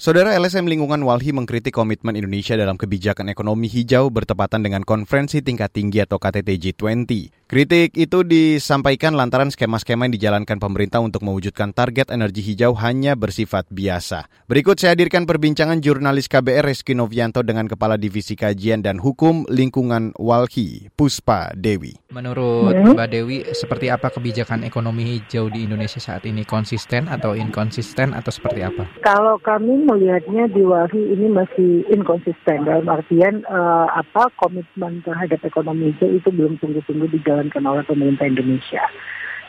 Saudara 0.00 0.32
LSM 0.32 0.64
Lingkungan 0.64 1.04
Walhi 1.04 1.28
mengkritik 1.28 1.76
komitmen 1.76 2.16
Indonesia 2.16 2.56
dalam 2.56 2.80
kebijakan 2.80 3.28
ekonomi 3.28 3.68
hijau 3.68 4.08
bertepatan 4.08 4.64
dengan 4.64 4.80
konferensi 4.80 5.44
tingkat 5.44 5.76
tinggi 5.76 6.00
atau 6.00 6.16
KTT 6.16 6.56
G20. 6.56 7.28
Kritik 7.44 7.92
itu 7.98 8.24
disampaikan 8.24 9.12
lantaran 9.12 9.52
skema-skema 9.52 10.08
yang 10.08 10.16
dijalankan 10.16 10.56
pemerintah 10.56 11.04
untuk 11.04 11.20
mewujudkan 11.20 11.76
target 11.76 12.08
energi 12.16 12.40
hijau 12.40 12.72
hanya 12.80 13.12
bersifat 13.12 13.68
biasa. 13.68 14.24
Berikut 14.48 14.80
saya 14.80 14.96
hadirkan 14.96 15.28
perbincangan 15.28 15.84
jurnalis 15.84 16.32
KBR 16.32 16.72
Reski 16.72 16.96
Novianto 16.96 17.44
dengan 17.44 17.68
Kepala 17.68 18.00
Divisi 18.00 18.40
Kajian 18.40 18.80
dan 18.80 19.04
Hukum 19.04 19.44
Lingkungan 19.52 20.16
Walhi, 20.16 20.88
Puspa 20.96 21.52
Dewi. 21.52 21.92
Menurut? 22.08 22.72
Mbak 22.72 23.08
Dewi, 23.12 23.44
seperti 23.52 23.92
apa 23.92 24.08
kebijakan 24.08 24.64
ekonomi 24.64 25.04
hijau 25.04 25.52
di 25.52 25.68
Indonesia 25.68 26.00
saat 26.00 26.24
ini? 26.24 26.48
Konsisten 26.48 27.04
atau 27.04 27.36
inkonsisten 27.36 28.16
atau 28.16 28.32
seperti 28.32 28.64
apa? 28.64 28.88
Kalau 29.04 29.36
kami 29.42 29.90
melihatnya 30.00 30.48
di 30.48 30.64
Walhi 30.64 31.12
ini 31.12 31.28
masih 31.28 31.84
inkonsisten 31.92 32.64
dalam 32.64 32.88
artian 32.88 33.44
uh, 33.44 33.84
apa 33.92 34.32
komitmen 34.40 35.04
terhadap 35.04 35.44
ekonomi 35.44 35.92
hijau 35.92 36.08
itu 36.08 36.32
belum 36.32 36.56
sungguh-sungguh 36.56 37.12
dijalankan 37.20 37.60
oleh 37.68 37.84
pemerintah 37.84 38.24
Indonesia. 38.24 38.80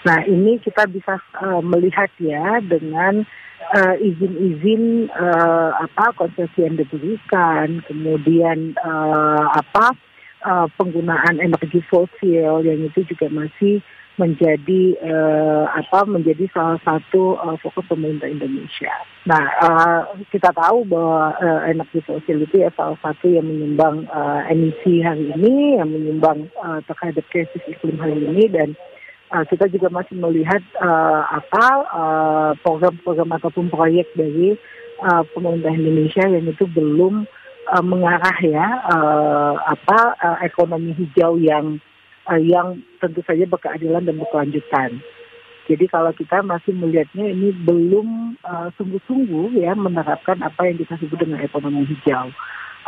Nah 0.04 0.20
ini 0.28 0.60
kita 0.60 0.92
bisa 0.92 1.24
uh, 1.40 1.64
melihat 1.64 2.12
ya 2.20 2.60
dengan 2.60 3.24
izin-izin 4.04 5.08
uh, 5.16 5.72
apa 5.80 6.12
konsesi 6.20 6.66
yang 6.66 6.76
diberikan, 6.76 7.80
kemudian 7.88 8.76
uh, 8.84 9.48
apa 9.56 9.96
uh, 10.44 10.68
penggunaan 10.76 11.40
energi 11.40 11.80
fosil 11.88 12.66
yang 12.66 12.82
itu 12.84 13.06
juga 13.08 13.32
masih 13.32 13.80
menjadi 14.22 14.82
uh, 15.02 15.66
apa 15.74 16.06
menjadi 16.06 16.46
salah 16.54 16.78
satu 16.86 17.42
uh, 17.42 17.58
fokus 17.58 17.90
pemerintah 17.90 18.30
Indonesia. 18.30 18.94
Nah, 19.26 19.44
uh, 19.66 20.02
kita 20.30 20.54
tahu 20.54 20.86
bahwa 20.86 21.34
uh, 21.42 22.02
fosil 22.06 22.46
itu 22.46 22.62
ya 22.62 22.70
salah 22.78 22.98
satu 23.02 23.26
yang 23.34 23.50
menyumbang 23.50 24.06
uh, 24.14 24.46
emisi 24.46 25.02
hari 25.02 25.34
ini, 25.34 25.82
yang 25.82 25.90
menyumbang 25.90 26.46
uh, 26.62 26.78
terhadap 26.86 27.26
krisis 27.34 27.66
iklim 27.66 27.98
hari 27.98 28.22
ini 28.22 28.46
dan 28.46 28.78
uh, 29.34 29.42
kita 29.50 29.66
juga 29.74 29.90
masih 29.90 30.14
melihat 30.22 30.62
uh, 30.78 31.26
apa 31.42 31.66
program-program 32.62 33.34
uh, 33.34 33.38
ataupun 33.42 33.74
proyek 33.74 34.06
dari 34.14 34.54
uh, 35.02 35.26
pemerintah 35.34 35.74
Indonesia 35.74 36.24
yang 36.30 36.46
itu 36.46 36.70
belum 36.70 37.26
uh, 37.74 37.84
mengarah 37.84 38.38
ya 38.46 38.68
uh, 38.86 39.56
apa 39.66 40.00
uh, 40.22 40.38
ekonomi 40.46 40.94
hijau 40.94 41.42
yang 41.42 41.82
uh, 42.30 42.42
yang 42.42 42.82
tentu 43.02 43.24
saja 43.26 43.48
berkeadilan 43.48 44.06
dan 44.06 44.20
berkelanjutan. 44.20 45.02
Jadi 45.70 45.86
kalau 45.88 46.12
kita 46.12 46.44
masih 46.44 46.76
melihatnya 46.76 47.32
ini 47.32 47.54
belum 47.64 48.36
uh, 48.44 48.68
sungguh-sungguh 48.76 49.56
ya 49.62 49.72
menerapkan 49.78 50.42
apa 50.44 50.68
yang 50.68 50.82
kita 50.82 51.00
sebut 51.00 51.22
dengan 51.22 51.40
ekonomi 51.40 51.88
hijau. 51.88 52.34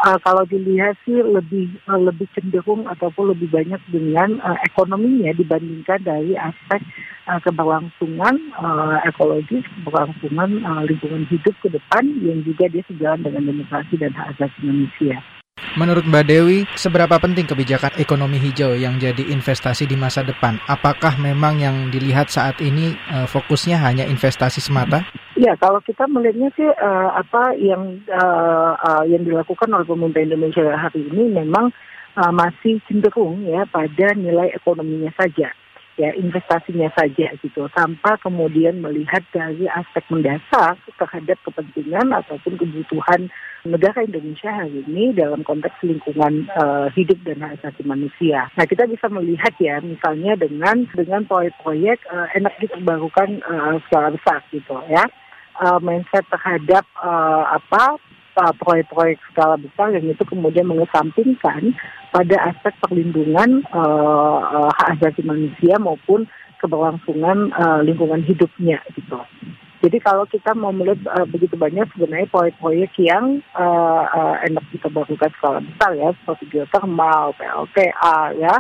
Uh, 0.03 0.17
kalau 0.25 0.41
dilihat 0.49 0.97
sih 1.05 1.21
lebih 1.21 1.69
uh, 1.85 2.01
lebih 2.01 2.25
cenderung 2.33 2.89
ataupun 2.89 3.37
lebih 3.37 3.53
banyak 3.53 3.77
dengan 3.93 4.41
uh, 4.41 4.57
ekonominya 4.65 5.37
dibandingkan 5.37 6.01
dari 6.01 6.33
aspek 6.33 6.81
uh, 7.29 7.37
keberlangsungan 7.45 8.35
uh, 8.57 8.97
ekologis, 9.05 9.63
keberlangsungan 9.79 10.65
uh, 10.65 10.81
lingkungan 10.83 11.29
hidup 11.29 11.53
ke 11.61 11.69
depan 11.69 12.03
yang 12.25 12.41
juga 12.41 12.73
dia 12.73 12.83
sejalan 12.89 13.21
dengan 13.21 13.53
demokrasi 13.53 13.95
dan 14.01 14.17
hak 14.17 14.33
asasi 14.33 14.59
manusia. 14.65 15.21
Menurut 15.73 16.05
Mbak 16.05 16.25
Dewi, 16.29 16.69
seberapa 16.77 17.17
penting 17.17 17.49
kebijakan 17.49 17.97
ekonomi 17.97 18.37
hijau 18.37 18.77
yang 18.77 19.01
jadi 19.01 19.25
investasi 19.25 19.89
di 19.89 19.97
masa 19.97 20.21
depan? 20.21 20.61
Apakah 20.69 21.17
memang 21.17 21.57
yang 21.57 21.89
dilihat 21.89 22.29
saat 22.29 22.61
ini 22.61 22.93
uh, 23.09 23.25
fokusnya 23.25 23.81
hanya 23.81 24.05
investasi 24.05 24.61
semata? 24.61 25.01
Ya, 25.33 25.57
kalau 25.57 25.81
kita 25.81 26.05
melihatnya 26.05 26.53
sih 26.53 26.69
uh, 26.69 27.17
apa 27.17 27.57
yang 27.57 28.05
uh, 28.05 28.77
uh, 28.77 29.03
yang 29.09 29.25
dilakukan 29.25 29.65
oleh 29.73 29.81
pemerintah 29.81 30.21
Indonesia 30.21 30.77
hari 30.77 31.09
ini 31.09 31.41
memang 31.41 31.73
uh, 32.21 32.29
masih 32.29 32.77
cenderung 32.85 33.41
ya 33.41 33.65
pada 33.65 34.13
nilai 34.13 34.53
ekonominya 34.53 35.09
saja 35.17 35.49
ya 35.97 36.09
investasinya 36.17 36.89
saja 36.97 37.33
gitu 37.37 37.69
tanpa 37.77 38.17
kemudian 38.21 38.81
melihat 38.81 39.21
dari 39.29 39.69
aspek 39.69 40.01
mendasar 40.09 40.73
terhadap 40.97 41.37
kepentingan 41.45 42.09
ataupun 42.09 42.57
kebutuhan 42.57 43.29
negara 43.63 44.03
Indonesia 44.03 44.51
hari 44.51 44.83
ini 44.89 45.13
dalam 45.13 45.45
konteks 45.45 45.77
lingkungan 45.85 46.49
uh, 46.57 46.89
hidup 46.91 47.21
dan 47.23 47.39
hak 47.39 47.61
asasi 47.61 47.85
manusia. 47.85 48.49
Nah 48.57 48.65
kita 48.67 48.89
bisa 48.89 49.07
melihat 49.07 49.53
ya 49.61 49.79
misalnya 49.79 50.35
dengan 50.35 50.89
dengan 50.91 51.23
proyek-proyek 51.29 52.03
uh, 52.09 52.27
energi 52.35 52.67
terbarukan 52.73 53.39
uh, 53.45 53.77
skala 53.87 54.11
besar 54.11 54.41
gitu 54.51 54.75
ya 54.89 55.05
uh, 55.61 55.79
mindset 55.79 56.25
terhadap 56.31 56.85
uh, 56.99 57.53
apa 57.53 58.01
proyek-proyek 58.35 59.21
skala 59.31 59.55
besar 59.61 59.93
yang 59.93 60.09
itu 60.09 60.23
kemudian 60.25 60.65
mengesampingkan 60.65 61.77
pada 62.09 62.35
aspek 62.49 62.73
perlindungan 62.81 63.61
uh, 63.73 64.39
uh, 64.41 64.69
hak 64.73 64.97
asasi 64.97 65.21
manusia 65.21 65.77
maupun 65.77 66.25
keberlangsungan 66.57 67.51
uh, 67.53 67.79
lingkungan 67.83 68.23
hidupnya 68.23 68.79
gitu. 68.95 69.19
Jadi 69.83 69.99
kalau 69.99 70.23
kita 70.23 70.55
mau 70.55 70.71
melihat 70.71 71.03
uh, 71.11 71.27
begitu 71.27 71.59
banyak 71.59 71.83
sebenarnya 71.91 72.31
proyek-proyek 72.31 72.95
yang 73.03 73.43
uh, 73.51 74.07
uh, 74.07 74.35
energi 74.39 74.79
terbarukan 74.79 75.27
skala 75.35 75.59
besar 75.59 75.91
ya 75.99 76.15
seperti 76.23 76.43
geothermal, 76.55 77.35
PLTA 77.35 78.31
ya, 78.39 78.55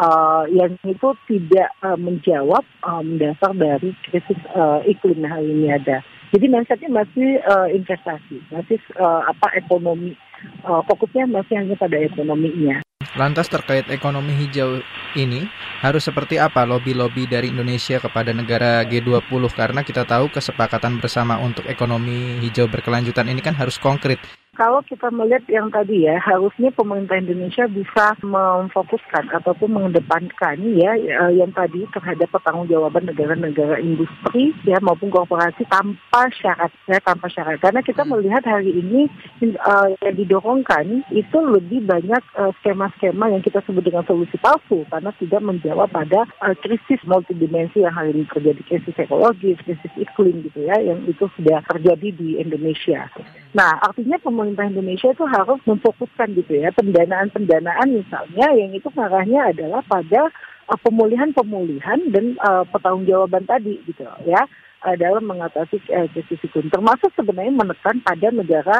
uh, 0.00 0.48
yang 0.48 0.72
itu 0.88 1.12
tidak 1.28 1.68
uh, 1.84 1.98
menjawab 2.00 2.64
uh, 2.88 3.04
mendasar 3.04 3.52
dari 3.52 3.92
krisis 4.08 4.40
uh, 4.56 4.80
iklim 4.88 5.20
yang 5.20 5.44
ini 5.44 5.76
ada. 5.76 6.00
Jadi 6.32 6.48
mindsetnya 6.48 6.88
masih 6.88 7.44
uh, 7.44 7.68
investasi, 7.68 8.40
masih 8.48 8.80
uh, 8.96 9.20
apa 9.28 9.52
ekonomi, 9.52 10.16
uh, 10.64 10.80
fokusnya 10.88 11.28
masih 11.28 11.60
hanya 11.60 11.76
pada 11.76 12.00
ekonominya. 12.00 12.80
Lantas 13.12 13.52
terkait 13.52 13.84
ekonomi 13.92 14.32
hijau 14.32 14.80
ini 15.12 15.44
harus 15.84 16.08
seperti 16.08 16.40
apa 16.40 16.64
lobby-lobby 16.64 17.28
dari 17.28 17.52
Indonesia 17.52 18.00
kepada 18.00 18.32
negara 18.32 18.80
G20 18.88 19.28
karena 19.52 19.84
kita 19.84 20.08
tahu 20.08 20.32
kesepakatan 20.32 20.96
bersama 20.96 21.36
untuk 21.36 21.68
ekonomi 21.68 22.40
hijau 22.40 22.64
berkelanjutan 22.64 23.28
ini 23.28 23.44
kan 23.44 23.52
harus 23.52 23.76
konkret. 23.76 24.16
Kalau 24.52 24.84
kita 24.84 25.08
melihat 25.08 25.48
yang 25.48 25.72
tadi 25.72 26.04
ya, 26.04 26.20
harusnya 26.20 26.68
pemerintah 26.76 27.16
Indonesia 27.16 27.64
bisa 27.72 28.12
memfokuskan 28.20 29.32
ataupun 29.32 29.80
mengedepankan 29.80 30.60
ya 30.76 30.92
eh, 30.92 31.40
yang 31.40 31.48
tadi 31.56 31.88
terhadap 31.88 32.28
pertanggungjawaban 32.28 33.08
negara-negara 33.08 33.80
industri 33.80 34.52
ya 34.68 34.76
maupun 34.84 35.08
korporasi 35.08 35.64
tanpa 35.72 36.28
syarat 36.36 36.68
ya 36.84 37.00
tanpa 37.00 37.32
syarat. 37.32 37.64
Karena 37.64 37.80
kita 37.80 38.04
hmm. 38.04 38.12
melihat 38.12 38.44
hari 38.44 38.76
ini 38.76 39.08
uh, 39.56 39.88
yang 40.04 40.20
didorongkan 40.20 41.00
itu 41.08 41.38
lebih 41.40 41.88
banyak 41.88 42.20
uh, 42.36 42.52
skema-skema 42.60 43.32
yang 43.32 43.40
kita 43.40 43.64
sebut 43.64 43.80
dengan 43.80 44.04
solusi 44.04 44.36
palsu 44.36 44.84
karena 44.92 45.16
tidak 45.16 45.40
menjawab 45.40 45.88
pada 45.88 46.28
uh, 46.44 46.52
krisis 46.60 47.00
multidimensi 47.08 47.88
yang 47.88 47.96
hari 47.96 48.12
ini 48.12 48.28
terjadi 48.28 48.60
krisis 48.68 49.00
ekologi, 49.00 49.56
krisis 49.64 49.92
iklim 49.96 50.44
gitu 50.44 50.68
ya 50.68 50.76
yang 50.76 51.00
itu 51.08 51.24
sudah 51.40 51.64
terjadi 51.72 52.12
di 52.12 52.36
Indonesia. 52.36 53.08
Nah, 53.52 53.76
artinya 53.84 54.16
pemerintah 54.16 54.42
Indonesia 54.60 55.08
itu 55.12 55.24
harus 55.24 55.60
memfokuskan 55.64 56.36
gitu 56.36 56.52
ya 56.60 56.68
pendanaan-pendanaan 56.76 57.88
misalnya 57.88 58.46
yang 58.52 58.70
itu 58.76 58.88
arahnya 58.92 59.52
adalah 59.52 59.80
pada 59.88 60.28
uh, 60.68 60.78
pemulihan-pemulihan 60.84 62.12
dan 62.12 62.36
uh, 62.44 62.64
pertanggungjawaban 62.68 63.48
tadi 63.48 63.80
gitu 63.88 64.04
ya 64.28 64.44
uh, 64.84 64.96
dalam 64.98 65.24
mengatasi 65.24 65.80
uh, 65.90 66.06
krisis 66.12 66.42
iklim. 66.42 66.68
Termasuk 66.68 67.10
sebenarnya 67.16 67.54
menekan 67.54 68.04
pada 68.04 68.28
negara 68.28 68.76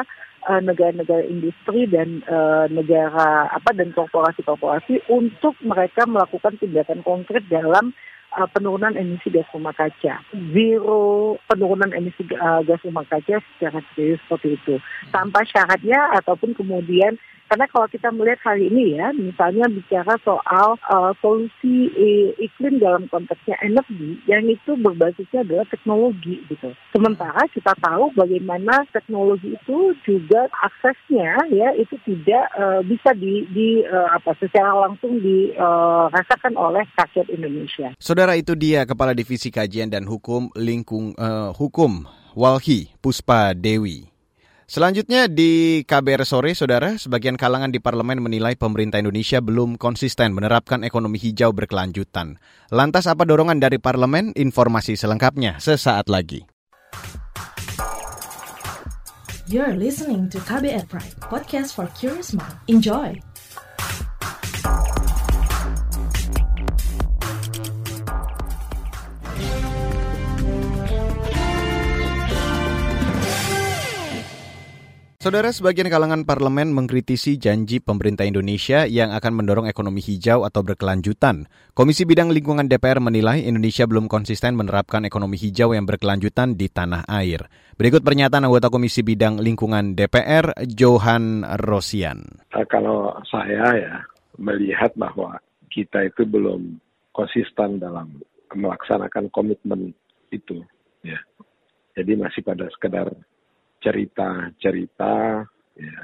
uh, 0.47 0.61
negara-negara 0.61 1.23
industri 1.27 1.87
dan 1.87 2.21
uh, 2.27 2.67
negara 2.67 3.49
apa 3.51 3.71
dan 3.75 3.95
korporasi-korporasi 3.95 5.07
untuk 5.07 5.55
mereka 5.63 6.03
melakukan 6.07 6.59
tindakan 6.59 7.01
konkret 7.01 7.43
dalam 7.47 7.95
uh, 8.37 8.49
penurunan 8.49 8.97
emisi 8.97 9.29
gas 9.29 9.47
rumah 9.53 9.73
kaca, 9.73 10.21
zero 10.53 11.37
penurunan 11.49 11.93
emisi 11.93 12.25
uh, 12.37 12.61
gas 12.65 12.81
rumah 12.81 13.05
kaca 13.05 13.39
secara 13.55 13.79
serius 13.93 14.21
seperti 14.25 14.57
itu, 14.57 14.75
tanpa 15.13 15.45
syaratnya 15.45 15.97
ataupun 16.21 16.57
kemudian 16.57 17.17
karena 17.49 17.65
kalau 17.69 17.87
kita 17.91 18.09
melihat 18.09 18.39
hari 18.43 18.69
ini 18.71 18.97
ya, 18.97 19.11
misalnya 19.13 19.67
bicara 19.69 20.15
soal 20.23 20.79
uh, 20.89 21.11
solusi 21.21 21.89
iklim 22.39 22.79
dalam 22.79 23.05
konteksnya 23.09 23.57
energi, 23.61 24.17
yang 24.29 24.45
itu 24.47 24.77
berbasisnya 24.79 25.43
adalah 25.43 25.65
teknologi 25.69 26.41
gitu. 26.47 26.71
Sementara 26.93 27.43
kita 27.51 27.73
tahu 27.81 28.13
bagaimana 28.13 28.85
teknologi 28.93 29.53
itu 29.53 29.93
juga 30.05 30.47
aksesnya 30.61 31.37
ya 31.49 31.73
itu 31.75 31.97
tidak 32.05 32.45
uh, 32.57 32.81
bisa 32.85 33.11
di, 33.17 33.45
di 33.51 33.81
uh, 33.85 34.13
apa 34.13 34.37
secara 34.37 34.73
langsung 34.87 35.17
dirasakan 35.19 36.53
oleh 36.55 36.85
rakyat 36.93 37.27
Indonesia. 37.33 37.93
Saudara 37.97 38.37
itu 38.37 38.53
dia 38.53 38.85
Kepala 38.85 39.17
Divisi 39.17 39.49
Kajian 39.49 39.89
dan 39.89 40.05
Hukum 40.05 40.53
Lingkung 40.53 41.17
uh, 41.17 41.51
Hukum 41.53 42.05
Walhi 42.37 42.93
Puspa 43.01 43.53
Dewi. 43.57 44.12
Selanjutnya 44.63 45.27
di 45.27 45.83
KBR 45.83 46.23
sore, 46.23 46.55
saudara, 46.55 46.95
sebagian 46.95 47.35
kalangan 47.35 47.69
di 47.69 47.83
parlemen 47.83 48.23
menilai 48.23 48.55
pemerintah 48.55 49.03
Indonesia 49.03 49.43
belum 49.43 49.75
konsisten 49.75 50.31
menerapkan 50.31 50.87
ekonomi 50.87 51.19
hijau 51.19 51.51
berkelanjutan. 51.51 52.39
Lantas 52.71 53.05
apa 53.11 53.27
dorongan 53.27 53.59
dari 53.59 53.77
parlemen? 53.77 54.31
Informasi 54.33 54.95
selengkapnya 54.95 55.59
sesaat 55.59 56.07
lagi. 56.07 56.47
You're 59.51 59.75
listening 59.75 60.31
to 60.31 60.39
KBR 60.39 60.87
Pride, 60.87 61.19
podcast 61.19 61.75
for 61.75 61.91
curious 61.99 62.31
mind. 62.31 62.55
Enjoy! 62.71 63.32
Saudara, 75.23 75.55
sebagian 75.55 75.87
kalangan 75.87 76.27
parlemen 76.27 76.75
mengkritisi 76.75 77.39
janji 77.39 77.79
pemerintah 77.79 78.27
Indonesia 78.27 78.83
yang 78.83 79.15
akan 79.15 79.39
mendorong 79.39 79.71
ekonomi 79.71 80.03
hijau 80.03 80.43
atau 80.43 80.67
berkelanjutan. 80.67 81.47
Komisi 81.71 82.03
Bidang 82.03 82.27
Lingkungan 82.27 82.67
DPR 82.67 82.99
menilai 82.99 83.39
Indonesia 83.39 83.87
belum 83.87 84.11
konsisten 84.11 84.59
menerapkan 84.59 85.07
ekonomi 85.07 85.39
hijau 85.39 85.71
yang 85.71 85.87
berkelanjutan 85.87 86.59
di 86.59 86.67
tanah 86.67 87.07
air. 87.07 87.47
Berikut 87.79 88.03
pernyataan 88.03 88.51
anggota 88.51 88.67
Komisi 88.67 88.99
Bidang 88.99 89.39
Lingkungan 89.39 89.95
DPR, 89.95 90.59
Johan 90.67 91.47
Rosian. 91.55 92.43
Eh, 92.59 92.67
kalau 92.67 93.15
saya 93.23 93.79
ya 93.79 94.03
melihat 94.35 94.91
bahwa 94.99 95.39
kita 95.71 96.03
itu 96.03 96.27
belum 96.27 96.83
konsisten 97.15 97.79
dalam 97.79 98.19
melaksanakan 98.51 99.31
komitmen 99.31 99.95
itu, 100.35 100.67
ya. 100.99 101.15
Jadi 101.95 102.11
masih 102.19 102.43
pada 102.43 102.67
sekedar 102.75 103.07
cerita-cerita 103.83 105.43
ya 105.75 105.99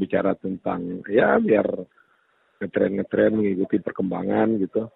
bicara 0.00 0.32
tentang 0.34 1.04
ya 1.06 1.36
biar 1.36 1.68
ngetren-ngetren 2.62 3.36
mengikuti 3.36 3.76
perkembangan 3.82 4.48
gitu. 4.62 4.88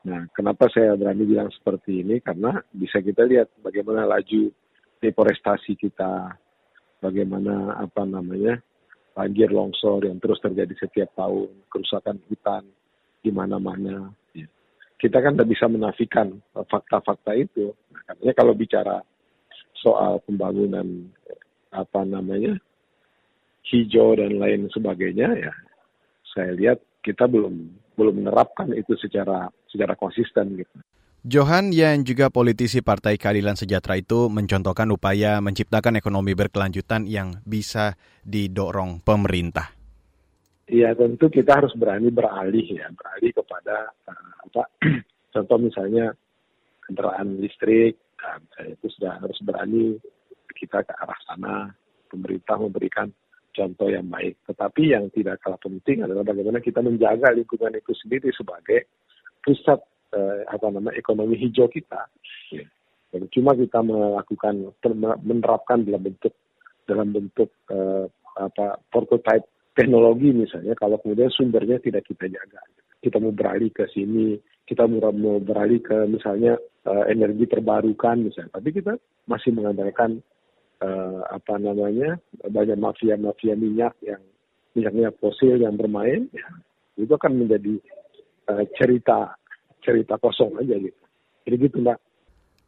Nah, 0.00 0.24
kenapa 0.32 0.64
saya 0.72 0.96
berani 0.96 1.28
bilang 1.28 1.52
seperti 1.52 2.00
ini? 2.00 2.24
Karena 2.24 2.56
bisa 2.72 3.04
kita 3.04 3.20
lihat 3.28 3.52
bagaimana 3.60 4.08
laju 4.08 4.48
deforestasi 4.96 5.76
kita, 5.76 6.40
bagaimana 7.04 7.76
apa 7.76 8.08
namanya 8.08 8.56
banjir 9.12 9.52
longsor 9.52 10.08
yang 10.08 10.16
terus 10.16 10.40
terjadi 10.40 10.72
setiap 10.80 11.12
tahun, 11.12 11.52
kerusakan 11.68 12.16
hutan 12.32 12.64
di 13.20 13.28
mana-mana. 13.28 14.08
Ya. 14.32 14.48
Kita 14.96 15.20
kan 15.20 15.36
tidak 15.36 15.52
bisa 15.52 15.68
menafikan 15.68 16.40
fakta-fakta 16.56 17.36
itu. 17.36 17.76
Nah, 17.92 18.00
katanya 18.08 18.32
kalau 18.32 18.56
bicara 18.56 19.04
soal 19.80 20.20
pembangunan 20.28 21.08
apa 21.72 22.04
namanya 22.04 22.60
hijau 23.66 24.16
dan 24.16 24.36
lain 24.36 24.68
sebagainya 24.72 25.28
ya 25.36 25.54
saya 26.30 26.54
lihat 26.54 26.78
kita 27.00 27.26
belum 27.26 27.68
belum 27.96 28.24
menerapkan 28.24 28.72
itu 28.76 28.96
secara 28.96 29.50
secara 29.68 29.96
konsisten 29.96 30.56
gitu. 30.56 30.76
Johan 31.20 31.68
yang 31.68 32.00
juga 32.00 32.32
politisi 32.32 32.80
Partai 32.80 33.20
Keadilan 33.20 33.52
Sejahtera 33.52 34.00
itu 34.00 34.32
mencontohkan 34.32 34.88
upaya 34.88 35.36
menciptakan 35.44 36.00
ekonomi 36.00 36.32
berkelanjutan 36.32 37.04
yang 37.04 37.44
bisa 37.44 38.00
didorong 38.24 39.04
pemerintah. 39.04 39.68
Iya 40.64 40.96
tentu 40.96 41.28
kita 41.28 41.60
harus 41.60 41.76
berani 41.76 42.08
beralih 42.08 42.64
ya 42.72 42.88
beralih 42.94 43.36
kepada 43.36 43.92
uh, 44.08 44.32
apa 44.48 44.62
contoh 45.36 45.58
misalnya 45.60 46.16
kendaraan 46.88 47.36
listrik 47.36 48.00
Saya 48.54 48.76
itu 48.76 48.86
sudah 48.98 49.20
harus 49.20 49.38
berani 49.42 49.96
kita 50.52 50.84
ke 50.84 50.92
arah 50.96 51.20
sana. 51.26 51.54
Pemerintah 52.10 52.58
memberikan 52.58 53.08
contoh 53.54 53.88
yang 53.90 54.06
baik. 54.10 54.38
Tetapi 54.46 54.82
yang 54.94 55.08
tidak 55.14 55.42
kalah 55.42 55.60
penting 55.62 56.02
adalah 56.02 56.26
bagaimana 56.26 56.58
kita 56.58 56.82
menjaga 56.82 57.30
lingkungan 57.34 57.78
itu 57.78 57.92
sendiri 57.94 58.30
sebagai 58.34 58.90
pusat 59.40 59.78
eh, 60.14 60.42
apa 60.46 60.66
namanya 60.70 60.98
ekonomi 60.98 61.38
hijau 61.38 61.70
kita. 61.70 62.10
Ya. 62.50 62.66
Dan 63.10 63.26
cuma 63.34 63.58
kita 63.58 63.82
melakukan 63.82 64.70
menerapkan 65.22 65.82
dalam 65.82 66.02
bentuk 66.06 66.34
dalam 66.86 67.14
bentuk 67.14 67.50
uh, 67.70 68.06
apa 68.38 68.82
prototype 68.90 69.46
teknologi 69.78 70.34
misalnya 70.34 70.74
kalau 70.74 70.98
kemudian 70.98 71.30
sumbernya 71.30 71.78
tidak 71.78 72.02
kita 72.06 72.26
jaga 72.26 72.62
kita 72.98 73.16
mau 73.22 73.30
beralih 73.30 73.70
ke 73.70 73.86
sini 73.94 74.34
kita 74.70 74.86
mau 74.86 75.42
beralih 75.42 75.82
ke 75.82 76.06
misalnya 76.06 76.54
uh, 76.86 77.04
energi 77.10 77.50
terbarukan 77.50 78.22
misalnya. 78.22 78.54
Tapi 78.54 78.70
kita 78.70 78.94
masih 79.26 79.50
mengandalkan 79.50 80.22
uh, 80.78 81.26
apa 81.26 81.58
namanya 81.58 82.22
banyak 82.38 82.78
mafia-mafia 82.78 83.58
minyak 83.58 83.98
yang 84.06 84.22
minyaknya 84.78 85.10
fosil 85.18 85.58
yang 85.58 85.74
bermain 85.74 86.30
ya, 86.30 86.46
itu 86.94 87.10
akan 87.10 87.42
menjadi 87.42 87.82
uh, 88.46 88.62
cerita 88.78 89.34
cerita 89.82 90.14
kosong 90.22 90.62
aja 90.62 90.78
gitu. 90.78 91.02
Jadi 91.50 91.56
gitu 91.66 91.82
mbak. 91.82 91.98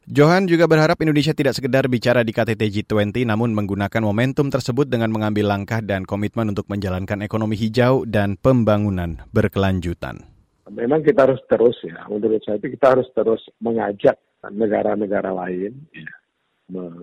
Johan 0.03 0.51
juga 0.51 0.67
berharap 0.67 0.99
Indonesia 0.99 1.31
tidak 1.31 1.55
sekedar 1.55 1.87
bicara 1.87 2.27
di 2.27 2.35
KTT 2.35 2.83
G20 2.83 3.23
namun 3.23 3.55
menggunakan 3.55 4.03
momentum 4.03 4.51
tersebut 4.51 4.91
dengan 4.91 5.15
mengambil 5.15 5.47
langkah 5.47 5.79
dan 5.79 6.03
komitmen 6.03 6.51
untuk 6.51 6.67
menjalankan 6.67 7.23
ekonomi 7.23 7.55
hijau 7.55 8.03
dan 8.03 8.35
pembangunan 8.35 9.23
berkelanjutan. 9.31 10.32
Memang 10.71 11.03
kita 11.03 11.27
harus 11.27 11.43
terus 11.51 11.75
ya, 11.83 12.07
menurut 12.07 12.39
saya 12.47 12.55
itu 12.55 12.71
kita 12.71 12.95
harus 12.95 13.07
terus 13.11 13.43
mengajak 13.59 14.15
negara-negara 14.47 15.35
lain 15.35 15.75
ya, 15.91 16.11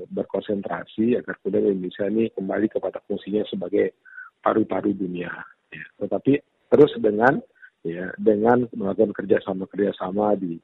berkonsentrasi 0.09 1.21
agar 1.21 1.37
kemudian 1.41 1.77
Indonesia 1.77 2.09
ini 2.09 2.33
kembali 2.33 2.67
kepada 2.73 3.05
fungsinya 3.05 3.45
sebagai 3.45 3.93
paru-paru 4.41 4.97
dunia. 4.97 5.29
Ya. 5.69 5.85
Tetapi 6.01 6.41
terus 6.73 6.93
dengan 6.97 7.45
ya 7.85 8.09
dengan 8.17 8.65
melakukan 8.73 9.13
kerjasama 9.13 9.69
kerjasama 9.69 10.37
di 10.41 10.57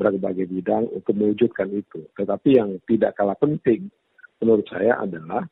berbagai 0.00 0.48
bidang 0.48 0.88
untuk 0.94 1.12
mewujudkan 1.18 1.68
itu. 1.74 2.06
Tetapi 2.16 2.48
yang 2.56 2.80
tidak 2.86 3.18
kalah 3.18 3.36
penting 3.36 3.92
menurut 4.38 4.64
saya 4.70 4.96
adalah 5.02 5.44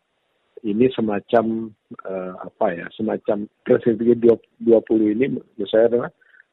ini 0.64 0.88
semacam 0.94 1.68
uh, 2.08 2.32
apa 2.40 2.66
ya, 2.72 2.86
semacam 2.96 3.44
presidensi 3.66 4.16
20 4.64 5.14
ini 5.18 5.24
menurut 5.36 5.68
saya 5.68 5.90
adalah 5.92 6.10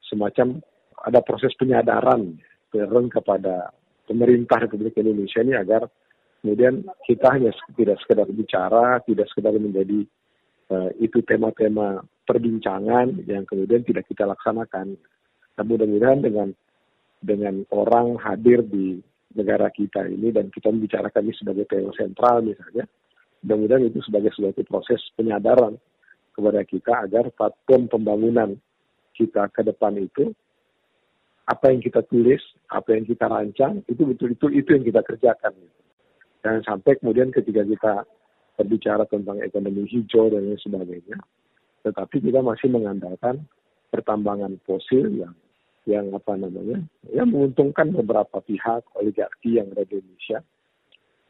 semacam 0.07 0.59
ada 1.03 1.19
proses 1.23 1.51
penyadaran 1.59 2.39
penyadaran 2.71 3.07
kepada 3.11 3.69
pemerintah 4.09 4.57
Republik 4.63 4.97
Indonesia 4.97 5.39
ini 5.45 5.53
agar 5.53 5.87
kemudian 6.41 6.83
kita 7.07 7.27
hanya 7.31 7.51
tidak 7.77 7.97
sekedar 8.03 8.27
bicara, 8.33 8.99
tidak 9.07 9.27
sekedar 9.31 9.55
menjadi 9.55 10.03
uh, 10.73 10.89
itu 10.99 11.23
tema-tema 11.23 12.03
perbincangan 12.27 13.23
yang 13.29 13.47
kemudian 13.47 13.85
tidak 13.85 14.07
kita 14.09 14.27
laksanakan. 14.27 14.95
Nah, 15.53 15.63
mudah-mudahan 15.63 16.19
dengan 16.25 16.49
dengan 17.23 17.63
orang 17.71 18.19
hadir 18.19 18.65
di 18.65 18.99
negara 19.33 19.71
kita 19.71 20.05
ini 20.11 20.35
dan 20.35 20.51
kita 20.51 20.67
membicarakan 20.67 21.23
ini 21.29 21.35
sebagai 21.39 21.65
tema 21.69 21.93
sentral 21.95 22.43
misalnya, 22.43 22.85
mudah-mudahan 23.45 23.87
itu 23.87 23.99
sebagai 24.03 24.35
suatu 24.35 24.61
proses 24.67 24.99
penyadaran 25.15 25.79
kepada 26.33 26.61
kita 26.65 27.07
agar 27.07 27.29
platform 27.31 27.87
pembangunan 27.87 28.57
kita 29.13 29.49
ke 29.53 29.61
depan 29.63 29.95
itu 29.97 30.33
apa 31.43 31.71
yang 31.71 31.83
kita 31.83 32.01
tulis, 32.07 32.39
apa 32.71 32.95
yang 32.95 33.03
kita 33.03 33.27
rancang 33.27 33.83
itu 33.85 34.01
betul-betul 34.03 34.49
itu 34.55 34.69
yang 34.73 34.85
kita 34.85 35.01
kerjakan. 35.03 35.53
Jangan 36.43 36.61
sampai 36.63 36.99
kemudian 36.99 37.31
ketika 37.31 37.63
kita 37.63 37.93
berbicara 38.59 39.03
tentang 39.07 39.39
ekonomi 39.43 39.87
hijau 39.87 40.29
dan 40.31 40.45
lain 40.45 40.59
sebagainya, 40.59 41.17
tetapi 41.83 42.21
kita 42.23 42.39
masih 42.39 42.69
mengandalkan 42.71 43.43
pertambangan 43.91 44.55
fosil 44.63 45.09
yang 45.13 45.35
yang 45.83 46.07
apa 46.15 46.39
namanya 46.39 46.79
yang 47.11 47.27
menguntungkan 47.27 47.91
beberapa 47.91 48.39
pihak 48.39 48.87
oligarki 48.95 49.59
yang 49.59 49.67
ada 49.75 49.83
di 49.83 49.99
Indonesia 49.99 50.39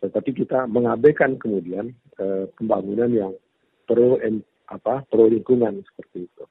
tetapi 0.04 0.36
kita 0.36 0.68
mengabaikan 0.68 1.40
kemudian 1.40 1.96
eh, 2.20 2.46
pembangunan 2.60 3.08
yang 3.08 3.32
pro 3.88 4.20
apa 4.68 5.08
pro 5.08 5.32
lingkungan 5.32 5.80
seperti 5.88 6.28
itu. 6.28 6.44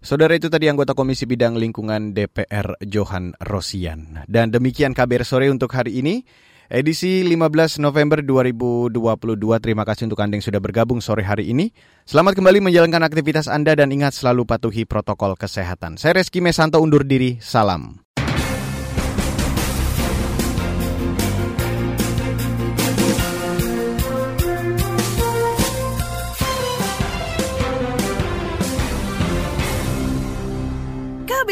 Saudara 0.00 0.32
itu 0.32 0.48
tadi 0.48 0.64
anggota 0.64 0.96
Komisi 0.96 1.28
Bidang 1.28 1.60
Lingkungan 1.60 2.16
DPR 2.16 2.72
Johan 2.88 3.36
Rosian. 3.36 4.24
Dan 4.24 4.48
demikian 4.48 4.96
kabar 4.96 5.28
sore 5.28 5.52
untuk 5.52 5.76
hari 5.76 6.00
ini. 6.00 6.24
Edisi 6.72 7.20
15 7.20 7.84
November 7.84 8.24
2022. 8.24 8.96
Terima 9.60 9.84
kasih 9.84 10.08
untuk 10.08 10.24
Anda 10.24 10.40
yang 10.40 10.46
sudah 10.48 10.56
bergabung 10.56 11.04
sore 11.04 11.20
hari 11.20 11.52
ini. 11.52 11.76
Selamat 12.08 12.32
kembali 12.32 12.64
menjalankan 12.64 13.04
aktivitas 13.04 13.44
Anda 13.44 13.76
dan 13.76 13.92
ingat 13.92 14.16
selalu 14.16 14.48
patuhi 14.48 14.88
protokol 14.88 15.36
kesehatan. 15.36 16.00
Saya 16.00 16.16
Reski 16.16 16.40
Mesanto 16.40 16.80
undur 16.80 17.04
diri. 17.04 17.36
Salam. 17.44 18.00